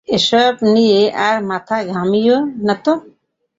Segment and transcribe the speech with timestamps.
[0.09, 2.93] এসব নিয়ে আর মাথা ঘামিয়ো নাতো!